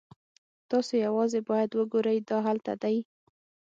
تاسو 0.69 0.93
یوازې 1.05 1.39
باید 1.49 1.69
وګورئ 1.79 2.17
دا 2.29 2.37
هلته 2.47 2.73
دی 2.83 2.97